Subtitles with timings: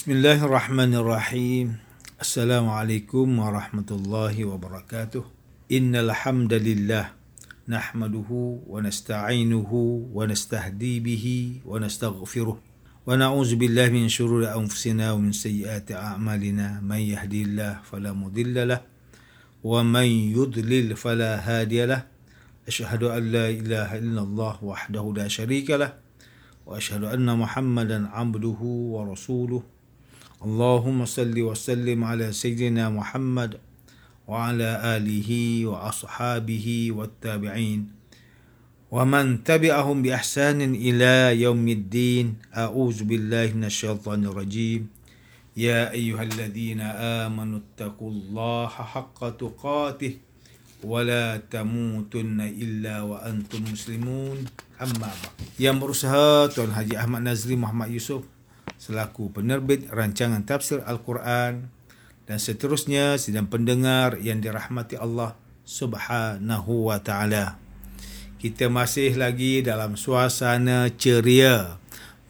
[0.00, 1.76] Bismillahirrahmanirrahim.
[2.16, 5.28] Assalamualaikum warahmatullahi wabarakatuh.
[5.68, 7.12] Innal hamdalillah
[7.68, 12.56] nahmaduhu wa nasta'inuhu wa nastahdi bihi wa nastaghfiruh.
[12.56, 16.80] Wa na'udzu billahi min shururi anfusina wa min sayyiati a'malina.
[16.80, 18.88] Man yahdihillahu fala mudilla lahu
[19.68, 22.08] wa man yudlil fala hadiya lahu.
[22.64, 25.92] Ashhadu an la ilaha illallah wahdahu la syarika lahu
[26.70, 28.60] واشهد ان محمدا عبده
[28.94, 29.62] ورسوله
[30.40, 33.60] اللهم صل وسلم على سيدنا محمد
[34.24, 35.30] وعلى آله
[35.68, 37.80] وأصحابه والتابعين
[38.88, 42.56] ومن تبعهم بإحسان إلى يوم الدين.
[42.56, 44.88] أعوذ بالله من الشيطان الرجيم.
[45.60, 46.80] يا أيها الذين
[47.28, 50.12] آمنوا اتقوا الله حق تقاته
[50.80, 54.38] ولا تموتن إلا وأنتم مسلمون.
[54.80, 55.20] أما بعد.
[55.60, 57.28] Yang berusaha Tuan Haji Ahmad
[57.60, 58.24] Muhammad Yusof.
[58.80, 61.68] Selaku penerbit rancangan tafsir Al-Quran
[62.24, 65.36] dan seterusnya sidang pendengar yang dirahmati Allah
[65.68, 67.60] Subhanahu wa taala.
[68.40, 71.76] Kita masih lagi dalam suasana ceria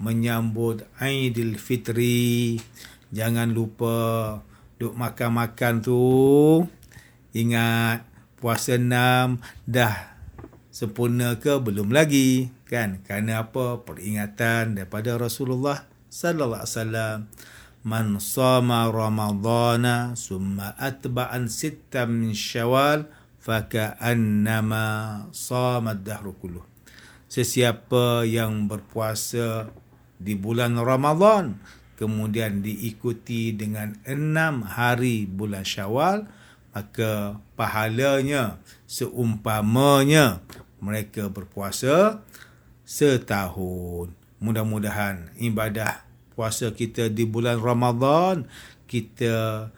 [0.02, 2.58] menyambut Aidilfitri.
[3.14, 3.96] Jangan lupa
[4.82, 6.02] duk makan-makan tu.
[7.30, 8.02] Ingat
[8.42, 9.38] puasa enam
[9.70, 10.18] dah
[10.74, 17.18] sempurna ke belum lagi kan kerana apa peringatan daripada Rasulullah sallallahu alaihi wasallam
[17.86, 23.08] man sama ramadhana summa atba'an sittam min syawal
[23.40, 26.66] faka'annama sama ad-dahru kulluh
[27.30, 29.72] sesiapa yang berpuasa
[30.20, 31.56] di bulan Ramadan
[31.96, 36.28] kemudian diikuti dengan enam hari bulan Syawal
[36.70, 40.38] maka pahalanya seumpamanya
[40.78, 42.22] mereka berpuasa
[42.86, 44.19] setahun.
[44.40, 46.02] Mudah-mudahan ibadah
[46.32, 48.48] puasa kita di bulan Ramadan
[48.90, 49.68] kita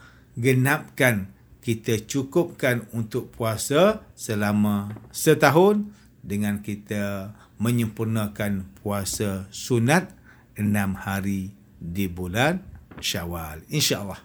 [0.41, 1.29] genapkan,
[1.61, 5.85] kita cukupkan untuk puasa selama setahun
[6.25, 10.09] dengan kita menyempurnakan puasa sunat
[10.57, 12.65] enam hari di bulan
[13.03, 13.67] Syawal.
[13.69, 14.23] InsyaAllah.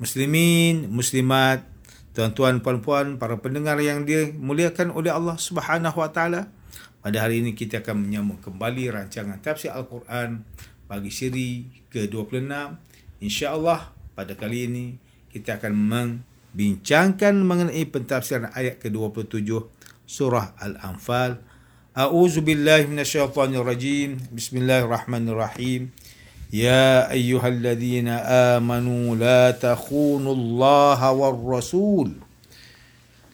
[0.00, 1.68] Muslimin, muslimat,
[2.16, 6.48] tuan-tuan, puan-puan, para pendengar yang dimuliakan oleh Allah Subhanahu Wa Taala.
[7.00, 10.44] Pada hari ini kita akan menyambung kembali rancangan tafsir Al-Quran
[10.84, 12.52] bagi siri ke-26.
[13.24, 14.84] Insya-Allah pada kali ini
[15.32, 19.48] kita akan membincangkan mengenai pentafsiran ayat ke-27
[20.04, 21.40] surah Al-Anfal.
[21.96, 24.20] A'udzu billahi minasyaitonir rajim.
[24.28, 25.88] Bismillahirrahmanirrahim.
[26.52, 32.12] Ya ayyuhalladzina amanu la takhunullaha war rasul.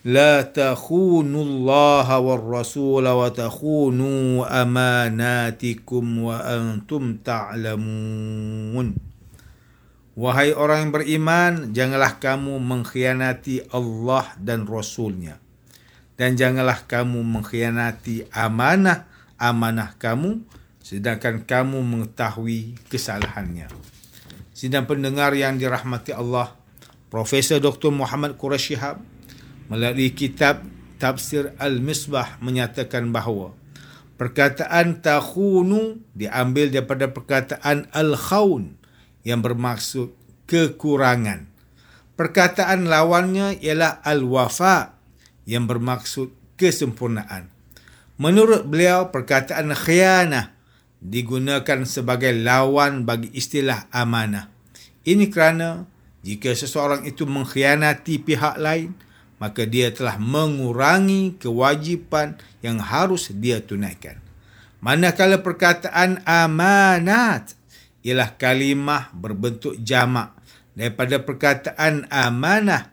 [0.06, 4.22] لا تخونوا الله والرسول وتخونوا
[4.62, 8.88] أماناتكم وأنتم تعلمون
[10.12, 15.40] Wahai orang yang beriman, janganlah kamu mengkhianati Allah dan Rasulnya.
[16.20, 20.44] Dan janganlah kamu mengkhianati amanah-amanah kamu
[20.84, 23.72] sedangkan kamu mengetahui kesalahannya.
[24.52, 26.60] Sidang pendengar yang dirahmati Allah,
[27.08, 27.96] Profesor Dr.
[27.96, 29.00] Muhammad Quraisy Shihab
[29.67, 30.63] melalui kitab
[30.97, 33.53] Tafsir Al-Misbah menyatakan bahawa
[34.17, 38.81] perkataan takhunu diambil daripada perkataan al-khaun
[39.27, 40.17] yang bermaksud
[40.49, 41.53] kekurangan.
[42.17, 44.97] Perkataan lawannya ialah al-wafa
[45.45, 47.53] yang bermaksud kesempurnaan.
[48.17, 50.57] Menurut beliau, perkataan khianah
[51.05, 54.49] digunakan sebagai lawan bagi istilah amanah.
[55.05, 55.85] Ini kerana
[56.25, 58.97] jika seseorang itu mengkhianati pihak lain,
[59.37, 64.21] maka dia telah mengurangi kewajipan yang harus dia tunaikan.
[64.81, 67.57] Manakala perkataan amanat
[68.07, 70.37] ialah kalimah berbentuk jamak
[70.77, 72.93] daripada perkataan amanah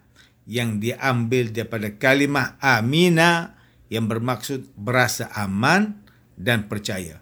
[0.49, 3.55] yang diambil daripada kalimah amina
[3.87, 6.01] yang bermaksud berasa aman
[6.35, 7.21] dan percaya.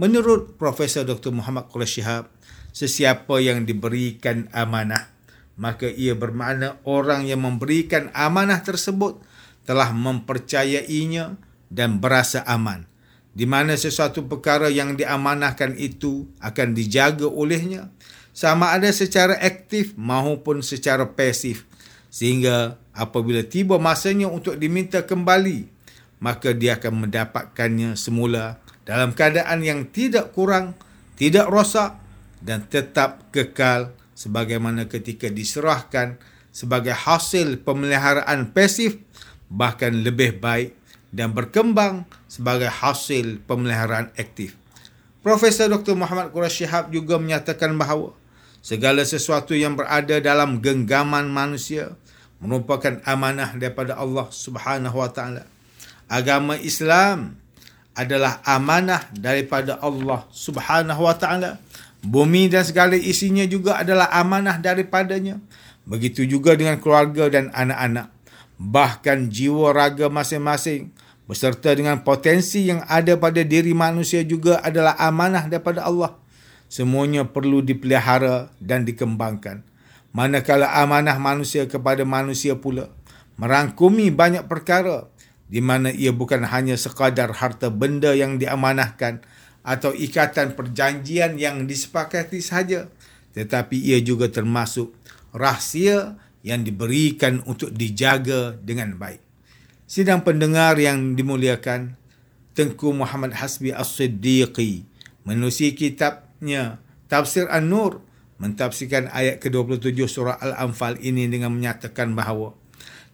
[0.00, 1.30] Menurut Profesor Dr.
[1.30, 2.32] Muhammad Quraisy Shihab,
[2.72, 5.12] sesiapa yang diberikan amanah,
[5.60, 9.20] maka ia bermakna orang yang memberikan amanah tersebut
[9.68, 11.36] telah mempercayainya
[11.68, 12.88] dan berasa aman.
[13.36, 17.92] Di mana sesuatu perkara yang diamanahkan itu akan dijaga olehnya
[18.32, 21.68] sama ada secara aktif maupun secara pasif
[22.10, 25.70] sehingga apabila tiba masanya untuk diminta kembali
[26.18, 30.74] maka dia akan mendapatkannya semula dalam keadaan yang tidak kurang,
[31.14, 31.94] tidak rosak
[32.42, 36.20] dan tetap kekal sebagaimana ketika diserahkan
[36.52, 39.00] sebagai hasil pemeliharaan pasif
[39.48, 40.76] bahkan lebih baik
[41.08, 44.60] dan berkembang sebagai hasil pemeliharaan aktif.
[45.24, 45.96] Profesor Dr.
[45.96, 48.12] Muhammad Quraisy Shihab juga menyatakan bahawa
[48.60, 51.96] segala sesuatu yang berada dalam genggaman manusia
[52.40, 55.44] merupakan amanah daripada Allah Subhanahu wa taala.
[56.08, 57.36] Agama Islam
[57.92, 61.60] adalah amanah daripada Allah Subhanahu wa taala.
[62.00, 65.36] Bumi dan segala isinya juga adalah amanah daripadanya.
[65.84, 68.08] Begitu juga dengan keluarga dan anak-anak.
[68.60, 70.92] Bahkan jiwa raga masing-masing
[71.28, 76.16] beserta dengan potensi yang ada pada diri manusia juga adalah amanah daripada Allah.
[76.70, 79.66] Semuanya perlu dipelihara dan dikembangkan.
[80.10, 82.90] Manakala amanah manusia kepada manusia pula
[83.40, 85.08] merangkumi banyak perkara
[85.50, 89.24] di mana ia bukan hanya sekadar harta benda yang diamanahkan
[89.60, 92.88] atau ikatan perjanjian yang disepakati sahaja
[93.36, 94.90] tetapi ia juga termasuk
[95.30, 99.20] rahsia yang diberikan untuk dijaga dengan baik.
[99.84, 101.98] Sidang pendengar yang dimuliakan,
[102.54, 104.86] Tengku Muhammad Hasbi As-Siddiqi
[105.22, 108.02] menusi kitabnya Tafsir An-Nur
[108.40, 112.56] mentafsirkan ayat ke-27 surah Al-Anfal ini dengan menyatakan bahawa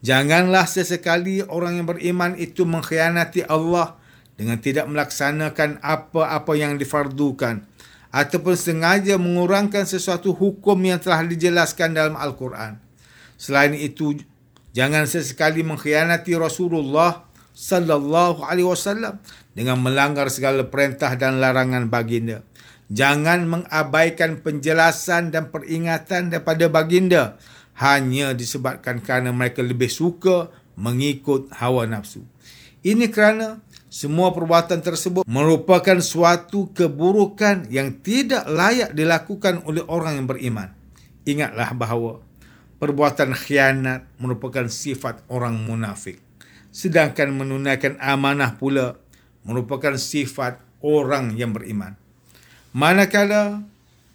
[0.04, 3.98] Janganlah sesekali orang yang beriman itu mengkhianati Allah
[4.36, 7.64] dengan tidak melaksanakan apa-apa yang difardukan
[8.12, 12.80] ataupun sengaja mengurangkan sesuatu hukum yang telah dijelaskan dalam Al-Quran.
[13.36, 14.16] Selain itu,
[14.72, 19.20] jangan sesekali mengkhianati Rasulullah sallallahu alaihi wasallam
[19.56, 22.44] dengan melanggar segala perintah dan larangan baginda.
[22.86, 27.34] Jangan mengabaikan penjelasan dan peringatan daripada baginda
[27.76, 30.48] hanya disebabkan kerana mereka lebih suka
[30.78, 32.22] mengikut hawa nafsu.
[32.86, 33.58] Ini kerana
[33.96, 40.69] semua perbuatan tersebut merupakan suatu keburukan yang tidak layak dilakukan oleh orang yang beriman.
[41.25, 42.20] Ingatlah bahawa
[42.76, 46.20] perbuatan khianat merupakan sifat orang munafik.
[46.69, 49.00] Sedangkan menunaikan amanah pula
[49.48, 51.96] merupakan sifat orang yang beriman.
[52.76, 53.64] Manakala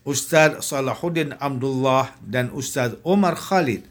[0.05, 3.81] Ustaz Salahuddin Abdullah dan Ustaz Omar Khalid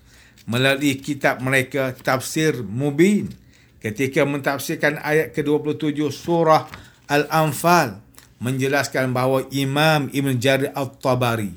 [0.47, 3.40] melalui kitab mereka Tafsir Mubin
[3.81, 6.69] ketika mentafsirkan ayat ke-27 surah
[7.09, 7.99] Al-Anfal
[8.39, 11.53] menjelaskan bahawa Imam Ibn Jarir Al-Tabari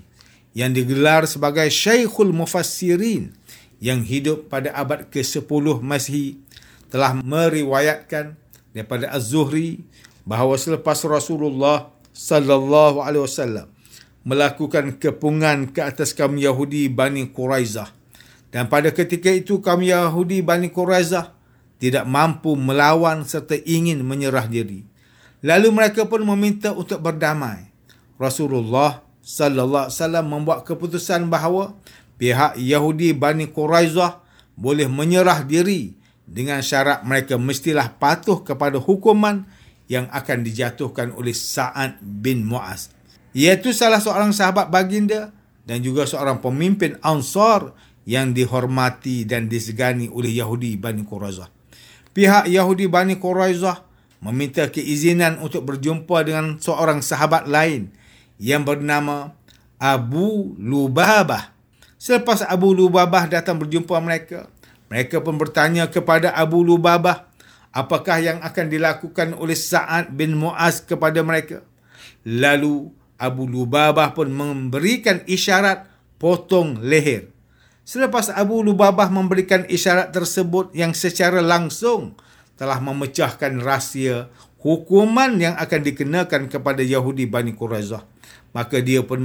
[0.55, 3.35] yang digelar sebagai Syekhul Mufassirin
[3.83, 6.39] yang hidup pada abad ke-10 Masihi
[6.87, 8.39] telah meriwayatkan
[8.71, 9.83] daripada Az-Zuhri
[10.23, 13.67] bahawa selepas Rasulullah sallallahu alaihi wasallam
[14.23, 17.91] melakukan kepungan ke atas kaum Yahudi Bani Quraizah.
[18.53, 21.35] Dan pada ketika itu kaum Yahudi Bani Quraizah
[21.83, 24.87] tidak mampu melawan serta ingin menyerah diri.
[25.43, 27.67] Lalu mereka pun meminta untuk berdamai.
[28.15, 31.75] Rasulullah sallallahu alaihi wasallam membuat keputusan bahawa
[32.15, 34.23] pihak Yahudi Bani Quraizah
[34.55, 35.91] boleh menyerah diri
[36.23, 39.43] dengan syarat mereka mestilah patuh kepada hukuman
[39.91, 42.95] yang akan dijatuhkan oleh Sa'ad bin Mu'az
[43.35, 45.35] iaitu salah seorang sahabat baginda
[45.67, 47.75] dan juga seorang pemimpin Ansar
[48.07, 51.62] yang dihormati dan disegani oleh Yahudi Bani Quraizah.
[52.13, 53.81] Pihak Yahudi Bani Quraizah
[54.21, 57.89] meminta keizinan untuk berjumpa dengan seorang sahabat lain
[58.37, 59.33] yang bernama
[59.81, 61.51] Abu Lubabah.
[61.97, 64.45] Selepas Abu Lubabah datang berjumpa mereka,
[64.93, 67.33] mereka pun bertanya kepada Abu Lubabah
[67.73, 71.65] apakah yang akan dilakukan oleh Sa'ad bin Mu'az kepada mereka.
[72.21, 75.89] Lalu Abu Lubabah pun memberikan isyarat
[76.21, 77.32] potong leher.
[77.83, 82.15] Selepas Abu Lubabah memberikan isyarat tersebut yang secara langsung
[82.55, 84.31] telah memecahkan rahsia
[84.63, 88.07] hukuman yang akan dikenakan kepada Yahudi Bani Quraizah.
[88.55, 89.19] Maka dia pun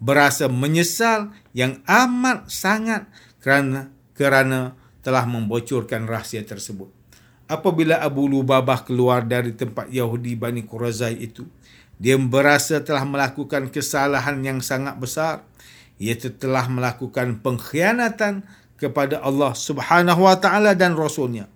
[0.00, 3.04] berasa menyesal yang amat sangat
[3.44, 4.72] kerana, kerana
[5.04, 6.88] telah membocorkan rahsia tersebut.
[7.44, 11.44] Apabila Abu Lubabah keluar dari tempat Yahudi Bani Quraizah itu,
[12.00, 15.44] dia berasa telah melakukan kesalahan yang sangat besar
[16.02, 18.42] iaitu telah melakukan pengkhianatan
[18.74, 21.46] kepada Allah Subhanahu wa taala dan rasulnya.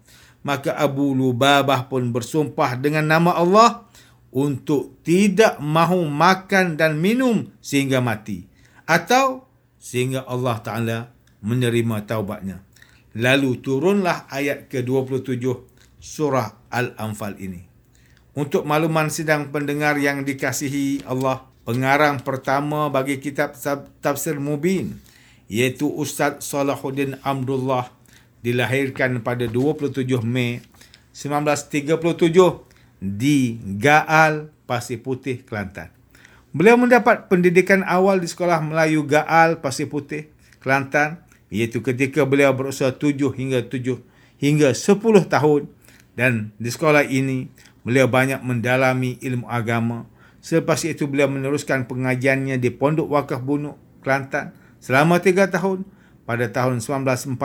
[0.47, 3.91] Maka Abu Lubabah pun bersumpah dengan nama Allah
[4.31, 8.47] untuk tidak mahu makan dan minum sehingga mati
[8.87, 9.51] atau
[9.83, 10.99] sehingga Allah taala
[11.43, 12.63] menerima taubatnya.
[13.19, 15.43] Lalu turunlah ayat ke-27
[15.99, 17.67] surah Al-Anfal ini.
[18.37, 23.59] Untuk makluman sidang pendengar yang dikasihi Allah, pengarang pertama bagi kitab
[23.99, 25.03] Tafsir Mubin,
[25.51, 27.91] iaitu Ustaz Salahuddin Abdullah,
[28.47, 30.63] dilahirkan pada 27 Mei
[31.11, 31.91] 1937
[33.03, 35.91] di Gaal, Pasir Putih, Kelantan.
[36.55, 40.31] Beliau mendapat pendidikan awal di Sekolah Melayu Gaal, Pasir Putih,
[40.63, 41.21] Kelantan,
[41.51, 43.99] iaitu ketika beliau berusia 7 hingga 7
[44.39, 45.63] hingga 10 tahun
[46.17, 47.53] dan di sekolah ini
[47.87, 50.11] Beliau banyak mendalami ilmu agama.
[50.47, 53.75] Selepas itu beliau meneruskan pengajiannya di Pondok Wakaf Bunuk,
[54.07, 55.83] Kelantan selama tiga tahun.
[56.23, 57.39] Pada tahun 1949,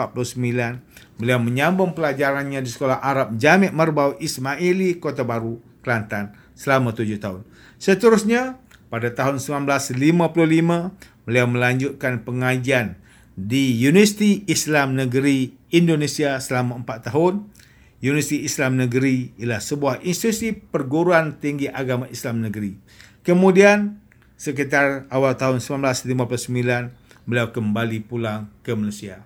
[1.18, 7.42] beliau menyambung pelajarannya di Sekolah Arab Jamik Merbau Ismaili Kota Baru, Kelantan selama tujuh tahun.
[7.78, 8.58] Seterusnya,
[8.90, 10.94] pada tahun 1955,
[11.26, 12.98] beliau melanjutkan pengajian
[13.38, 17.51] di Universiti Islam Negeri Indonesia selama empat tahun.
[18.02, 22.74] Universiti Islam Negeri ialah sebuah institusi perguruan tinggi agama Islam negeri.
[23.22, 24.02] Kemudian,
[24.34, 26.90] sekitar awal tahun 1959,
[27.30, 29.22] beliau kembali pulang ke Malaysia.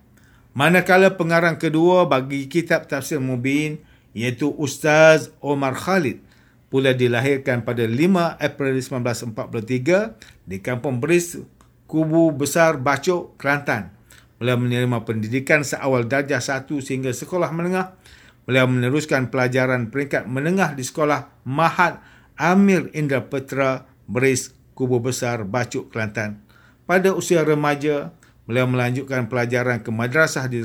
[0.53, 3.81] Manakala pengarang kedua bagi kitab Tafsir Mubin
[4.13, 6.21] iaitu Ustaz Omar Khalid
[6.69, 11.41] pula dilahirkan pada 5 April 1943 di Kampung Beris,
[11.89, 13.97] Kubu Besar Bacok, Kelantan.
[14.37, 17.97] Beliau menerima pendidikan seawal darjah 1 sehingga sekolah menengah.
[18.47, 21.99] Beliau meneruskan pelajaran peringkat menengah di sekolah Mahat
[22.39, 26.47] Amir Indra Petra Beris, Kubu Besar Bacok, Kelantan.
[26.87, 28.15] Pada usia remaja,
[28.47, 30.63] beliau melanjutkan pelajaran ke madrasah di,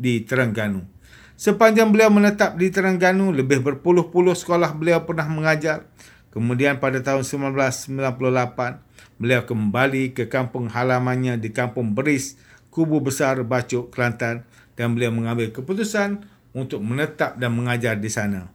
[0.00, 0.88] di Terengganu.
[1.36, 5.84] Sepanjang beliau menetap di Terengganu, lebih berpuluh-puluh sekolah beliau pernah mengajar.
[6.32, 12.40] Kemudian pada tahun 1998, beliau kembali ke kampung halamannya di Kampung Beris,
[12.72, 18.48] Kubu Besar Bacok, Kelantan dan beliau mengambil keputusan untuk menetap dan mengajar di sana.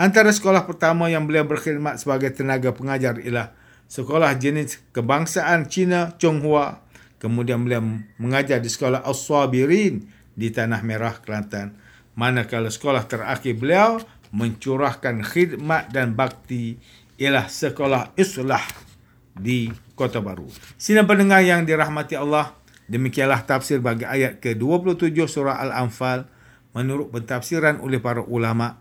[0.00, 3.52] Antara sekolah pertama yang beliau berkhidmat sebagai tenaga pengajar ialah
[3.86, 6.80] sekolah jenis kebangsaan Cina Chonghua.
[7.20, 7.84] Kemudian beliau
[8.18, 10.02] mengajar di sekolah As-Sabirin
[10.34, 11.76] di Tanah Merah, Kelantan.
[12.18, 16.80] Manakala sekolah terakhir beliau mencurahkan khidmat dan bakti
[17.20, 18.64] ialah sekolah Islah
[19.36, 20.48] di Kota Baru.
[20.80, 22.56] Sina pendengar yang dirahmati Allah,
[22.88, 26.26] demikianlah tafsir bagi ayat ke-27 surah Al-Anfal
[26.72, 28.80] menurut pentafsiran oleh para ulama.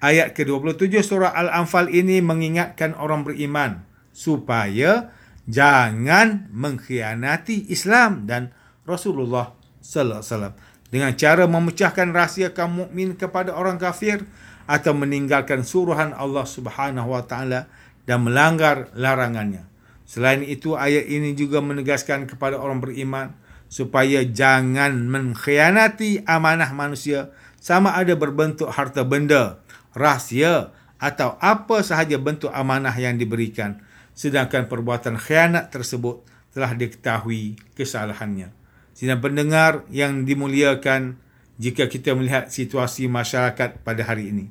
[0.00, 3.84] Ayat ke-27 surah Al-Anfal ini mengingatkan orang beriman
[4.16, 5.12] supaya
[5.44, 8.48] jangan mengkhianati Islam dan
[8.88, 9.52] Rasulullah
[9.84, 10.54] sallallahu alaihi wasallam
[10.88, 14.24] dengan cara memecahkan rahsia kaum mukmin kepada orang kafir
[14.64, 17.70] atau meninggalkan suruhan Allah Subhanahu wa taala
[18.08, 19.66] dan melanggar larangannya.
[20.08, 23.30] Selain itu ayat ini juga menegaskan kepada orang beriman
[23.70, 27.30] supaya jangan mengkhianati amanah manusia
[27.62, 29.62] sama ada berbentuk harta benda,
[29.94, 33.80] rahsia atau apa sahaja bentuk amanah yang diberikan
[34.12, 36.20] sedangkan perbuatan khianat tersebut
[36.52, 38.52] telah diketahui kesalahannya.
[38.92, 41.16] Sidang pendengar yang dimuliakan
[41.56, 44.44] jika kita melihat situasi masyarakat pada hari ini.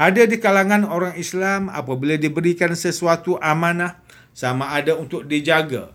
[0.00, 4.00] Ada di kalangan orang Islam apabila diberikan sesuatu amanah
[4.32, 5.92] sama ada untuk dijaga,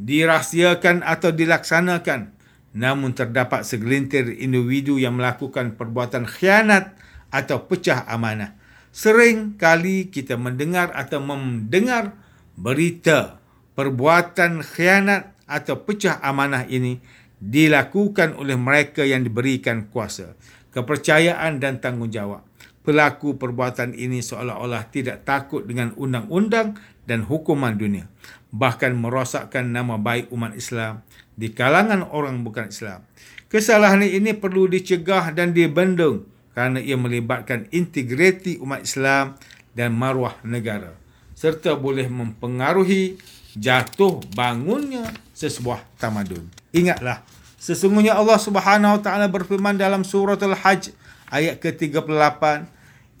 [0.00, 2.40] dirahsiakan atau dilaksanakan
[2.70, 6.94] namun terdapat segelintir individu yang melakukan perbuatan khianat
[7.34, 8.54] atau pecah amanah.
[8.90, 12.14] Sering kali kita mendengar atau mendengar
[12.58, 13.38] berita
[13.74, 17.02] perbuatan khianat atau pecah amanah ini
[17.42, 20.34] dilakukan oleh mereka yang diberikan kuasa,
[20.74, 22.46] kepercayaan dan tanggungjawab.
[22.80, 26.80] Pelaku perbuatan ini seolah-olah tidak takut dengan undang-undang
[27.10, 28.06] dan hukuman dunia.
[28.54, 31.02] Bahkan merosakkan nama baik umat Islam
[31.34, 33.02] di kalangan orang bukan Islam.
[33.50, 39.34] Kesalahan ini perlu dicegah dan dibendung kerana ia melibatkan integriti umat Islam
[39.74, 41.00] dan maruah negara
[41.40, 43.16] serta boleh mempengaruhi
[43.56, 46.44] jatuh bangunnya sesebuah tamadun.
[46.76, 47.24] Ingatlah,
[47.56, 50.92] sesungguhnya Allah Subhanahu wa taala berfirman dalam surah Al-Hajj
[51.32, 52.68] ayat ke-38,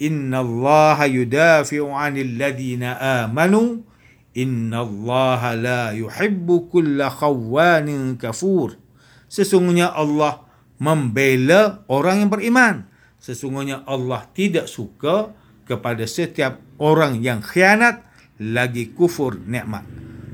[0.00, 2.96] "Inna Allah yudafi'u 'anil ladina
[3.28, 3.84] amanu,
[4.32, 8.80] inna Allah la yuhibbu kulla khawanin kafur."
[9.28, 10.48] Sesungguhnya Allah
[10.80, 12.88] membela orang yang beriman.
[13.20, 15.36] Sesungguhnya Allah tidak suka
[15.68, 18.00] kepada setiap orang yang khianat
[18.40, 19.84] lagi kufur nikmat.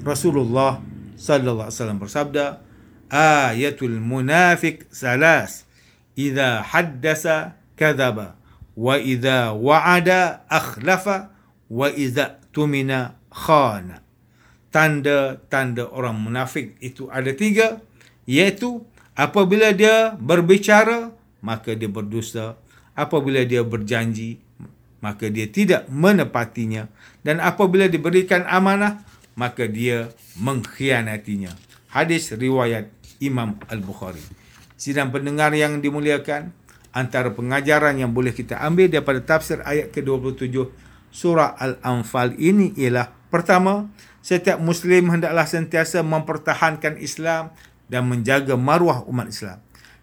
[0.07, 0.79] Rasulullah
[1.19, 2.45] sallallahu alaihi wasallam bersabda,
[3.11, 5.67] "Ayatul munafiq salas.
[6.15, 8.46] Idza haddasa kadzaba
[8.77, 11.33] wa idza wa'ada akhlafa
[11.73, 14.05] wa idza tumina khana."
[14.71, 17.81] Tanda-tanda orang munafik itu ada tiga,
[18.29, 18.85] iaitu
[19.17, 22.61] apabila dia berbicara, maka dia berdusta.
[22.97, 24.41] Apabila dia berjanji,
[25.07, 26.89] maka dia tidak menepatinya
[27.23, 29.05] dan apabila diberikan amanah
[29.37, 31.53] maka dia mengkhianatinya
[31.93, 32.89] hadis riwayat
[33.21, 34.23] Imam Al-Bukhari
[34.75, 36.51] sidang pendengar yang dimuliakan
[36.93, 40.55] antara pengajaran yang boleh kita ambil daripada tafsir ayat ke-27
[41.11, 43.91] surah Al-Anfal ini ialah pertama
[44.21, 47.55] setiap muslim hendaklah sentiasa mempertahankan Islam
[47.87, 49.59] dan menjaga maruah umat Islam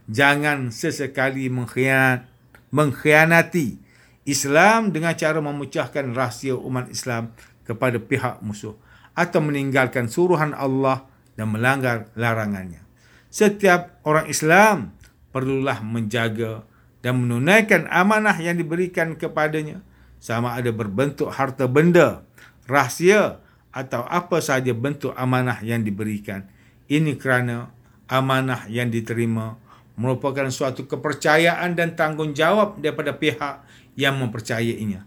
[0.07, 2.27] jangan sesekali mengkhianat
[2.73, 3.77] mengkhianati
[4.25, 7.35] Islam dengan cara memecahkan rahsia umat Islam
[7.67, 8.73] kepada pihak musuh
[9.13, 11.05] atau meninggalkan suruhan Allah
[11.37, 12.81] dan melanggar larangannya.
[13.29, 14.93] Setiap orang Islam
[15.33, 16.65] perlulah menjaga
[17.03, 19.83] dan menunaikan amanah yang diberikan kepadanya
[20.23, 22.23] sama ada berbentuk harta benda,
[22.63, 23.43] rahsia
[23.75, 26.47] atau apa sahaja bentuk amanah yang diberikan.
[26.87, 27.75] Ini kerana
[28.07, 29.59] amanah yang diterima
[29.99, 33.67] merupakan suatu kepercayaan dan tanggungjawab daripada pihak
[33.99, 35.03] yang mempercayainya.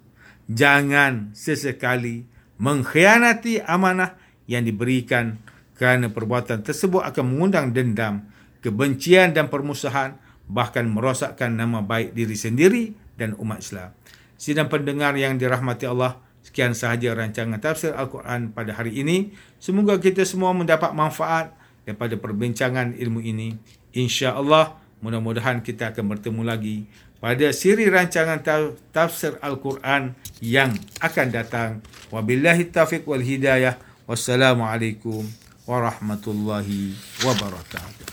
[0.47, 2.29] Jangan sesekali
[2.61, 5.41] mengkhianati amanah yang diberikan
[5.75, 8.29] kerana perbuatan tersebut akan mengundang dendam,
[8.63, 13.91] kebencian dan permusuhan bahkan merosakkan nama baik diri sendiri dan umat Islam.
[14.37, 19.33] Sidang pendengar yang dirahmati Allah, sekian sahaja rancangan tafsir Al-Quran pada hari ini.
[19.59, 21.57] Semoga kita semua mendapat manfaat
[21.89, 23.57] daripada perbincangan ilmu ini.
[23.97, 26.77] Insya Allah, mudah-mudahan kita akan bertemu lagi
[27.17, 28.45] pada siri rancangan
[28.93, 30.13] tafsir Al-Quran
[30.45, 31.71] yang akan datang.
[32.13, 33.81] Wabillahi taufiq wal hidayah.
[34.07, 35.27] Wassalamualaikum
[35.67, 36.95] warahmatullahi
[37.27, 38.07] wabarakatuh.